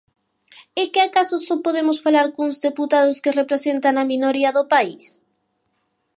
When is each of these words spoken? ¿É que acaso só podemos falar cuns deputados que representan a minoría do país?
¿É 0.81 0.83
que 0.93 1.01
acaso 1.03 1.35
só 1.47 1.55
podemos 1.65 1.97
falar 2.05 2.27
cuns 2.35 2.55
deputados 2.67 3.21
que 3.23 3.37
representan 3.41 3.95
a 3.97 4.07
minoría 4.11 4.49
do 4.57 4.63
país? 4.73 5.03